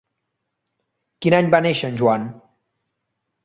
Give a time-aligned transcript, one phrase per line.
[1.25, 2.29] Quin any va néixer en Joan?